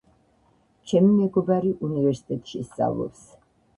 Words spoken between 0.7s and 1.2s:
ჩემი